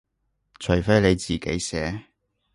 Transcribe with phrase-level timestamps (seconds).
[0.59, 2.05] 除非你自己寫